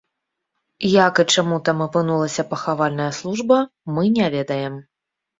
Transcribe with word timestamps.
Як 1.07 1.19
і 1.23 1.25
чаму 1.33 1.57
там 1.67 1.83
апынулася 1.87 2.45
пахавальная 2.53 3.09
служба, 3.17 3.59
мы 3.99 4.03
не 4.15 4.25
ведаем. 4.37 4.81